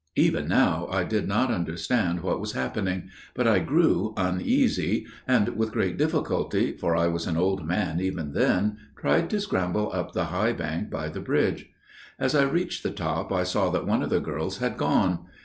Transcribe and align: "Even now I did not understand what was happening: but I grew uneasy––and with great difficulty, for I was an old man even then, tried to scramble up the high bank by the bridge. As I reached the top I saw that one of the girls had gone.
"Even 0.15 0.47
now 0.47 0.87
I 0.89 1.03
did 1.03 1.27
not 1.27 1.51
understand 1.51 2.21
what 2.21 2.39
was 2.41 2.53
happening: 2.53 3.09
but 3.35 3.47
I 3.47 3.59
grew 3.59 4.15
uneasy––and 4.17 5.49
with 5.49 5.71
great 5.71 5.95
difficulty, 5.95 6.71
for 6.75 6.95
I 6.95 7.05
was 7.05 7.27
an 7.27 7.37
old 7.37 7.67
man 7.67 7.99
even 8.01 8.33
then, 8.33 8.77
tried 8.99 9.29
to 9.29 9.39
scramble 9.39 9.91
up 9.93 10.13
the 10.13 10.25
high 10.33 10.53
bank 10.53 10.89
by 10.89 11.09
the 11.09 11.21
bridge. 11.21 11.69
As 12.17 12.33
I 12.33 12.45
reached 12.49 12.81
the 12.81 12.89
top 12.89 13.31
I 13.31 13.43
saw 13.43 13.69
that 13.69 13.85
one 13.85 14.01
of 14.01 14.09
the 14.09 14.19
girls 14.19 14.57
had 14.57 14.75
gone. 14.75 15.25